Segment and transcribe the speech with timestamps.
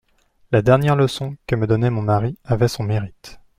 [0.51, 3.39] La dernière leçon que me donnait mon mari avait son mérite.